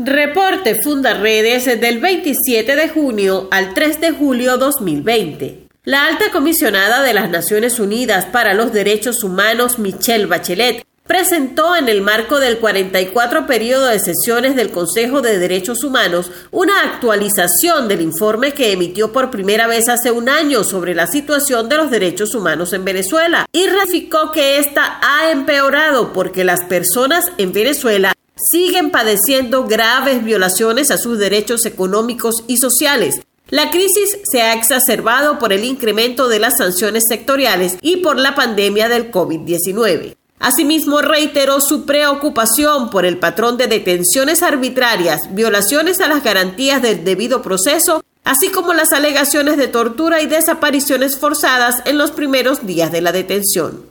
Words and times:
Reporte 0.00 0.80
Fundaredes 0.80 1.64
del 1.80 1.98
27 1.98 2.76
de 2.76 2.88
junio 2.88 3.48
al 3.50 3.74
3 3.74 4.00
de 4.00 4.12
julio 4.12 4.56
2020. 4.56 5.66
La 5.82 6.06
alta 6.06 6.30
comisionada 6.30 7.02
de 7.02 7.12
las 7.12 7.28
Naciones 7.30 7.80
Unidas 7.80 8.24
para 8.26 8.54
los 8.54 8.72
Derechos 8.72 9.24
Humanos, 9.24 9.80
Michelle 9.80 10.26
Bachelet, 10.26 10.86
presentó 11.04 11.74
en 11.74 11.88
el 11.88 12.00
marco 12.00 12.38
del 12.38 12.58
44 12.58 13.48
periodo 13.48 13.86
de 13.86 13.98
sesiones 13.98 14.54
del 14.54 14.70
Consejo 14.70 15.20
de 15.20 15.36
Derechos 15.36 15.82
Humanos 15.82 16.30
una 16.52 16.82
actualización 16.82 17.88
del 17.88 18.00
informe 18.00 18.52
que 18.52 18.70
emitió 18.70 19.10
por 19.10 19.32
primera 19.32 19.66
vez 19.66 19.88
hace 19.88 20.12
un 20.12 20.28
año 20.28 20.62
sobre 20.62 20.94
la 20.94 21.08
situación 21.08 21.68
de 21.68 21.76
los 21.76 21.90
derechos 21.90 22.36
humanos 22.36 22.72
en 22.72 22.84
Venezuela 22.84 23.46
y 23.50 23.66
ratificó 23.66 24.30
que 24.30 24.58
ésta 24.58 25.00
ha 25.02 25.32
empeorado 25.32 26.12
porque 26.12 26.44
las 26.44 26.62
personas 26.66 27.24
en 27.36 27.52
Venezuela 27.52 28.12
siguen 28.50 28.90
padeciendo 28.90 29.64
graves 29.64 30.24
violaciones 30.24 30.90
a 30.90 30.98
sus 30.98 31.18
derechos 31.18 31.66
económicos 31.66 32.44
y 32.46 32.58
sociales. 32.58 33.20
La 33.50 33.70
crisis 33.70 34.18
se 34.30 34.42
ha 34.42 34.52
exacerbado 34.52 35.38
por 35.38 35.52
el 35.52 35.64
incremento 35.64 36.28
de 36.28 36.38
las 36.38 36.58
sanciones 36.58 37.04
sectoriales 37.08 37.78
y 37.80 37.98
por 37.98 38.18
la 38.18 38.34
pandemia 38.34 38.88
del 38.88 39.10
COVID-19. 39.10 40.16
Asimismo, 40.38 41.00
reiteró 41.00 41.60
su 41.60 41.84
preocupación 41.84 42.90
por 42.90 43.04
el 43.04 43.18
patrón 43.18 43.56
de 43.56 43.66
detenciones 43.66 44.42
arbitrarias, 44.42 45.34
violaciones 45.34 46.00
a 46.00 46.08
las 46.08 46.22
garantías 46.22 46.80
del 46.80 47.04
debido 47.04 47.42
proceso, 47.42 48.04
así 48.22 48.50
como 48.50 48.72
las 48.72 48.92
alegaciones 48.92 49.56
de 49.56 49.68
tortura 49.68 50.20
y 50.20 50.26
desapariciones 50.26 51.18
forzadas 51.18 51.82
en 51.86 51.98
los 51.98 52.12
primeros 52.12 52.66
días 52.66 52.92
de 52.92 53.00
la 53.00 53.10
detención. 53.10 53.87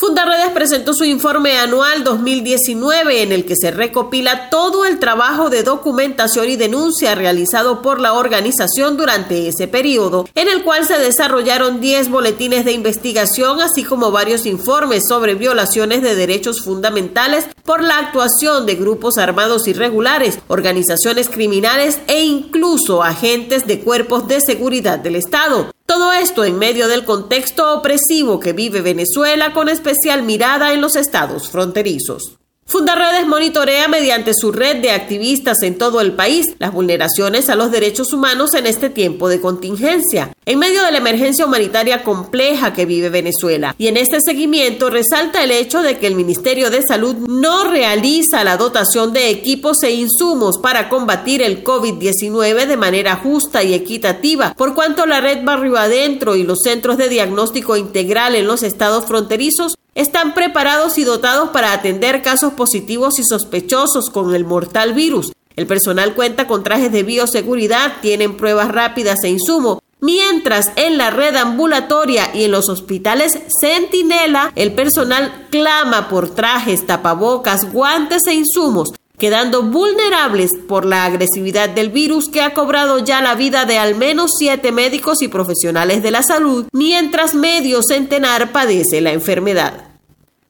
Fundarredes 0.00 0.52
presentó 0.52 0.94
su 0.94 1.04
informe 1.04 1.58
anual 1.58 2.04
2019 2.04 3.22
en 3.22 3.32
el 3.32 3.44
que 3.44 3.54
se 3.54 3.70
recopila 3.70 4.48
todo 4.48 4.86
el 4.86 4.98
trabajo 4.98 5.50
de 5.50 5.62
documentación 5.62 6.48
y 6.48 6.56
denuncia 6.56 7.14
realizado 7.14 7.82
por 7.82 8.00
la 8.00 8.14
organización 8.14 8.96
durante 8.96 9.48
ese 9.48 9.68
periodo, 9.68 10.26
en 10.34 10.48
el 10.48 10.64
cual 10.64 10.86
se 10.86 10.98
desarrollaron 10.98 11.80
10 11.80 12.08
boletines 12.08 12.64
de 12.64 12.72
investigación, 12.72 13.60
así 13.60 13.84
como 13.84 14.10
varios 14.10 14.46
informes 14.46 15.02
sobre 15.06 15.34
violaciones 15.34 16.00
de 16.00 16.14
derechos 16.14 16.62
fundamentales 16.62 17.48
por 17.64 17.82
la 17.82 17.98
actuación 17.98 18.64
de 18.64 18.76
grupos 18.76 19.18
armados 19.18 19.68
irregulares, 19.68 20.38
organizaciones 20.48 21.28
criminales 21.28 21.98
e 22.06 22.24
incluso 22.24 23.02
agentes 23.02 23.66
de 23.66 23.80
cuerpos 23.80 24.28
de 24.28 24.40
seguridad 24.40 24.98
del 24.98 25.16
Estado. 25.16 25.72
Todo 25.90 26.12
esto 26.12 26.44
en 26.44 26.56
medio 26.56 26.86
del 26.86 27.04
contexto 27.04 27.74
opresivo 27.76 28.38
que 28.38 28.52
vive 28.52 28.80
Venezuela 28.80 29.52
con 29.52 29.68
especial 29.68 30.22
mirada 30.22 30.72
en 30.72 30.80
los 30.80 30.94
estados 30.94 31.48
fronterizos. 31.48 32.38
Fundarredes 32.70 33.26
monitorea 33.26 33.88
mediante 33.88 34.30
su 34.32 34.52
red 34.52 34.76
de 34.76 34.92
activistas 34.92 35.60
en 35.62 35.76
todo 35.76 36.00
el 36.00 36.12
país 36.12 36.46
las 36.60 36.72
vulneraciones 36.72 37.50
a 37.50 37.56
los 37.56 37.72
derechos 37.72 38.12
humanos 38.12 38.54
en 38.54 38.64
este 38.64 38.88
tiempo 38.88 39.28
de 39.28 39.40
contingencia, 39.40 40.32
en 40.46 40.60
medio 40.60 40.84
de 40.84 40.92
la 40.92 40.98
emergencia 40.98 41.44
humanitaria 41.44 42.04
compleja 42.04 42.72
que 42.72 42.86
vive 42.86 43.08
Venezuela. 43.08 43.74
Y 43.76 43.88
en 43.88 43.96
este 43.96 44.18
seguimiento 44.24 44.88
resalta 44.88 45.42
el 45.42 45.50
hecho 45.50 45.82
de 45.82 45.98
que 45.98 46.06
el 46.06 46.14
Ministerio 46.14 46.70
de 46.70 46.82
Salud 46.86 47.16
no 47.28 47.68
realiza 47.68 48.44
la 48.44 48.56
dotación 48.56 49.12
de 49.12 49.30
equipos 49.30 49.82
e 49.82 49.90
insumos 49.90 50.56
para 50.56 50.88
combatir 50.88 51.42
el 51.42 51.64
COVID-19 51.64 52.66
de 52.66 52.76
manera 52.76 53.16
justa 53.16 53.64
y 53.64 53.74
equitativa, 53.74 54.54
por 54.54 54.76
cuanto 54.76 55.06
la 55.06 55.20
red 55.20 55.42
Barrio 55.42 55.76
Adentro 55.76 56.36
y 56.36 56.44
los 56.44 56.60
centros 56.62 56.98
de 56.98 57.08
diagnóstico 57.08 57.76
integral 57.76 58.36
en 58.36 58.46
los 58.46 58.62
estados 58.62 59.06
fronterizos 59.06 59.74
están 59.94 60.34
preparados 60.34 60.98
y 60.98 61.04
dotados 61.04 61.50
para 61.50 61.72
atender 61.72 62.22
casos 62.22 62.52
positivos 62.54 63.18
y 63.18 63.24
sospechosos 63.24 64.10
con 64.10 64.34
el 64.34 64.44
mortal 64.44 64.94
virus. 64.94 65.32
El 65.56 65.66
personal 65.66 66.14
cuenta 66.14 66.46
con 66.46 66.62
trajes 66.62 66.92
de 66.92 67.02
bioseguridad, 67.02 68.00
tienen 68.00 68.36
pruebas 68.36 68.68
rápidas 68.68 69.22
e 69.24 69.30
insumo, 69.30 69.80
mientras 70.00 70.72
en 70.76 70.96
la 70.96 71.10
red 71.10 71.36
ambulatoria 71.36 72.34
y 72.34 72.44
en 72.44 72.52
los 72.52 72.68
hospitales 72.68 73.38
Centinela 73.60 74.52
el 74.56 74.72
personal 74.72 75.46
clama 75.50 76.08
por 76.08 76.30
trajes, 76.30 76.86
tapabocas, 76.86 77.72
guantes 77.72 78.22
e 78.26 78.34
insumos, 78.34 78.92
quedando 79.20 79.62
vulnerables 79.62 80.50
por 80.66 80.84
la 80.84 81.04
agresividad 81.04 81.68
del 81.68 81.90
virus 81.90 82.28
que 82.28 82.40
ha 82.40 82.54
cobrado 82.54 82.98
ya 82.98 83.20
la 83.20 83.36
vida 83.36 83.66
de 83.66 83.78
al 83.78 83.94
menos 83.94 84.32
siete 84.36 84.72
médicos 84.72 85.22
y 85.22 85.28
profesionales 85.28 86.02
de 86.02 86.10
la 86.10 86.24
salud, 86.24 86.66
mientras 86.72 87.34
medio 87.34 87.82
centenar 87.82 88.50
padece 88.50 89.00
la 89.00 89.12
enfermedad. 89.12 89.90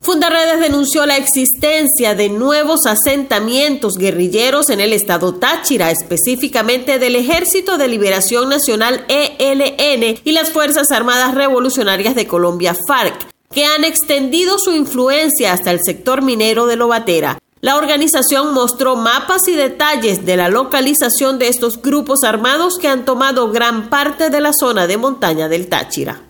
Fundaredes 0.03 0.61
denunció 0.61 1.05
la 1.05 1.19
existencia 1.19 2.15
de 2.15 2.31
nuevos 2.31 2.87
asentamientos 2.87 3.99
guerrilleros 3.99 4.71
en 4.71 4.81
el 4.81 4.95
estado 4.95 5.35
Táchira, 5.35 5.91
específicamente 5.91 6.99
del 6.99 7.17
Ejército 7.17 7.77
de 7.77 7.89
Liberación 7.89 8.49
Nacional 8.49 9.05
ELN 9.09 10.21
y 10.25 10.33
las 10.33 10.51
Fuerzas 10.51 10.91
Armadas 10.91 11.35
Revolucionarias 11.35 12.15
de 12.15 12.27
Colombia 12.27 12.75
FARC, 12.89 13.27
que 13.53 13.67
han 13.67 13.85
extendido 13.85 14.59
su 14.59 14.73
influencia 14.73 15.53
hasta 15.53 15.71
el 15.71 15.81
sector 15.85 16.23
minero 16.23 16.67
de 16.67 16.77
Lobatera. 16.77 17.39
La 17.63 17.77
organización 17.77 18.55
mostró 18.55 18.97
mapas 18.97 19.47
y 19.47 19.53
detalles 19.53 20.25
de 20.25 20.37
la 20.39 20.49
localización 20.49 21.39
de 21.39 21.49
estos 21.49 21.83
grupos 21.83 22.25
armados 22.25 22.79
que 22.79 22.89
han 22.89 23.05
tomado 23.05 23.51
gran 23.51 23.91
parte 23.91 24.31
de 24.31 24.41
la 24.41 24.53
zona 24.59 24.87
de 24.87 24.97
montaña 24.97 25.47
del 25.49 25.69
Táchira. 25.69 26.23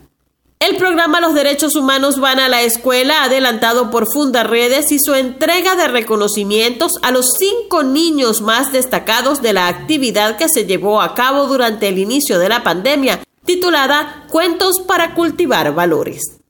El 0.59 0.75
programa 0.75 1.21
Los 1.21 1.33
Derechos 1.33 1.75
Humanos 1.75 2.19
van 2.19 2.39
a 2.39 2.49
la 2.49 2.61
escuela, 2.63 3.23
adelantado 3.23 3.89
por 3.89 4.05
Fundaredes, 4.11 4.91
hizo 4.91 5.15
entrega 5.15 5.75
de 5.75 5.87
reconocimientos 5.87 6.91
a 7.01 7.11
los 7.11 7.27
cinco 7.39 7.81
niños 7.81 8.41
más 8.41 8.73
destacados 8.73 9.41
de 9.41 9.53
la 9.53 9.69
actividad 9.69 10.37
que 10.37 10.49
se 10.49 10.65
llevó 10.65 11.01
a 11.01 11.15
cabo 11.15 11.47
durante 11.47 11.87
el 11.87 11.97
inicio 11.97 12.39
de 12.39 12.49
la 12.49 12.61
pandemia, 12.61 13.23
titulada 13.45 14.25
Cuentos 14.29 14.81
para 14.81 15.15
cultivar 15.15 15.73
valores. 15.73 16.40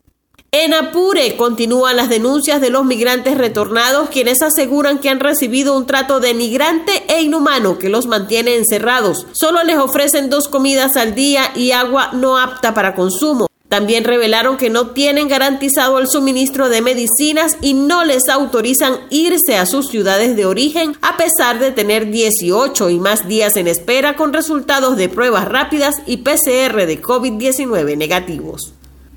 En 0.54 0.74
Apure 0.74 1.38
continúan 1.38 1.96
las 1.96 2.10
denuncias 2.10 2.60
de 2.60 2.70
los 2.70 2.84
migrantes 2.84 3.38
retornados 3.38 4.10
quienes 4.10 4.42
aseguran 4.42 5.00
que 5.00 5.08
han 5.08 5.22
recibido 5.22 5.78
un 5.78 5.86
trato 5.86 6.20
denigrante 6.20 7.06
e 7.08 7.22
inhumano 7.22 7.78
que 7.78 7.88
los 7.88 8.06
mantiene 8.06 8.58
encerrados. 8.58 9.28
Solo 9.32 9.64
les 9.64 9.78
ofrecen 9.78 10.30
dos 10.30 10.50
comidas 10.50 10.98
al 10.98 11.16
día 11.16 11.54
y 11.56 11.72
agua 11.72 12.10
no 12.12 12.38
apta 12.38 12.74
para 12.74 12.96
consumo. 12.96 13.48
También 13.70 14.04
revelaron 14.04 14.58
que 14.58 14.70
no 14.70 14.88
tienen 14.88 15.30
garantizado 15.30 16.00
el 16.00 16.10
suministro 16.10 16.68
de 16.68 16.82
medicinas 16.82 17.56
y 17.62 17.74
no 17.74 18.04
les 18.04 18.28
autorizan 18.28 19.00
irse 19.10 19.56
a 19.56 19.66
sus 19.66 19.88
ciudades 19.88 20.36
de 20.36 20.46
origen 20.46 20.98
a 21.02 21.16
pesar 21.16 21.60
de 21.60 21.72
tener 21.72 22.12
18 22.12 22.90
y 22.90 23.00
más 23.00 23.26
días 23.26 23.56
en 23.56 23.70
espera 23.70 24.18
con 24.18 24.34
resultados 24.34 24.98
de 24.98 25.08
pruebas 25.08 25.48
rápidas 25.48 25.96
y 26.06 26.18
PCR 26.18 26.86
de 26.86 27.02
COVID-19 27.02 27.96
negativos. 27.96 28.74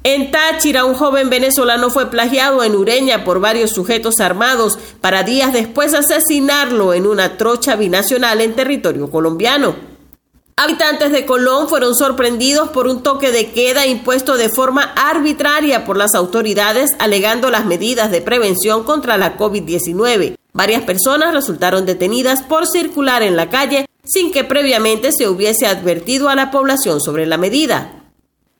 En 0.07 0.31
Táchira, 0.31 0.85
un 0.85 0.93
joven 0.93 1.31
venezolano 1.31 1.89
fue 1.89 2.11
plagiado 2.11 2.63
en 2.63 2.77
Ureña 2.77 3.25
por 3.25 3.41
varios 3.41 3.71
sujetos 3.71 4.21
armados 4.21 4.79
para 5.01 5.23
días 5.23 5.55
después 5.55 5.95
asesinarlo 5.95 6.93
en 6.93 7.07
una 7.07 7.39
trocha 7.39 7.75
binacional 7.75 8.43
en 8.43 8.55
territorio 8.55 9.11
colombiano. 9.11 9.75
Habitantes 10.57 11.11
de 11.11 11.25
Colón 11.25 11.71
fueron 11.71 11.95
sorprendidos 11.95 12.69
por 12.69 12.87
un 12.87 13.03
toque 13.03 13.33
de 13.33 13.51
queda 13.53 13.87
impuesto 13.87 14.37
de 14.37 14.51
forma 14.51 14.83
arbitraria 14.95 15.87
por 15.87 15.97
las 15.97 16.15
autoridades 16.15 16.91
alegando 16.99 17.51
las 17.51 17.65
medidas 17.65 18.11
de 18.11 18.21
prevención 18.21 18.85
contra 18.85 19.17
la 19.17 19.39
COVID-19. 19.39 20.37
Varias 20.53 20.83
personas 20.83 21.33
resultaron 21.33 21.87
detenidas 21.87 22.43
por 22.43 22.67
circular 22.67 23.23
en 23.23 23.37
la 23.37 23.49
calle 23.49 23.87
sin 24.05 24.33
que 24.33 24.45
previamente 24.45 25.13
se 25.17 25.31
hubiese 25.31 25.67
advertido 25.67 26.29
a 26.29 26.35
la 26.35 26.51
población 26.51 27.01
sobre 27.01 27.25
la 27.25 27.39
medida. 27.39 28.04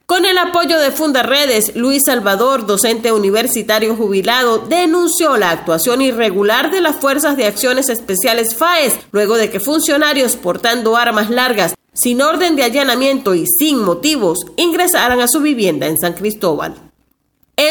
Con 0.07 0.27
el 0.27 0.37
apoyo 0.37 0.79
de 0.79 0.91
Fundaredes, 0.91 1.75
Luis 1.77 2.03
Salvador, 2.05 2.67
docente 2.67 3.11
universitario 3.11 3.97
jubilado, 3.97 4.59
denunció 4.59 5.39
la 5.39 5.51
actuación 5.51 6.03
irregular 6.03 6.71
de 6.71 6.83
las 6.83 6.97
Fuerzas 6.97 7.39
de 7.39 7.47
Acciones 7.47 7.89
Especiales 7.89 8.55
FAES 8.55 8.99
luego 9.13 9.37
de 9.37 9.51
que 9.51 9.61
funcionarios 9.61 10.37
portando 10.37 10.97
armas 10.97 11.31
largas 11.31 11.75
sin 11.95 12.21
orden 12.21 12.55
de 12.55 12.65
allanamiento 12.65 13.35
y 13.35 13.47
sin 13.47 13.79
motivos, 13.79 14.47
ingresaran 14.57 15.21
a 15.21 15.29
su 15.29 15.41
vivienda 15.41 15.87
en 15.87 15.97
San 15.97 16.13
Cristóbal. 16.13 16.75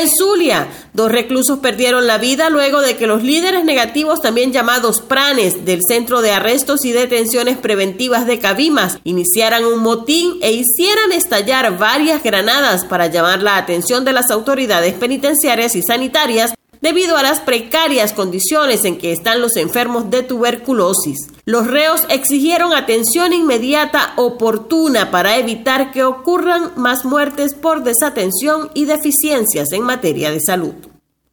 En 0.04 0.10
Zulia, 0.10 0.68
dos 0.92 1.10
reclusos 1.10 1.60
perdieron 1.60 2.08
la 2.08 2.18
vida 2.18 2.50
luego 2.50 2.82
de 2.82 2.98
que 2.98 3.08
los 3.08 3.24
líderes 3.24 3.64
negativos, 3.64 4.22
también 4.22 4.52
llamados 4.52 5.00
pranes, 5.00 5.64
del 5.64 5.80
Centro 5.88 6.22
de 6.22 6.32
Arrestos 6.32 6.84
y 6.84 6.92
Detenciones 6.92 7.58
Preventivas 7.58 8.28
de 8.28 8.38
Cabimas, 8.38 9.00
iniciaran 9.06 9.64
un 9.64 9.80
motín 9.80 10.40
e 10.42 10.52
hicieran 10.52 11.14
estallar 11.14 11.78
varias 11.78 12.22
granadas 12.22 12.84
para 12.84 13.08
llamar 13.08 13.42
la 13.42 13.56
atención 13.56 14.04
de 14.04 14.12
las 14.12 14.30
autoridades 14.30 14.94
penitenciarias 14.94 15.74
y 15.78 15.82
sanitarias 15.82 16.54
debido 16.84 17.16
a 17.16 17.24
las 17.24 17.40
precarias 17.40 18.12
condiciones 18.12 18.84
en 18.84 18.98
que 18.98 19.14
están 19.14 19.40
los 19.40 19.56
enfermos 19.56 20.10
de 20.10 20.22
tuberculosis. 20.22 21.30
Los 21.46 21.66
reos 21.68 22.04
exigieron 22.10 22.74
atención 22.74 23.32
inmediata 23.32 24.12
oportuna 24.18 25.10
para 25.10 25.38
evitar 25.38 25.92
que 25.92 26.04
ocurran 26.04 26.74
más 26.76 27.06
muertes 27.06 27.54
por 27.54 27.86
desatención 27.86 28.70
y 28.74 28.84
deficiencias 28.84 29.72
en 29.72 29.84
materia 29.84 30.30
de 30.30 30.42
salud. 30.42 30.74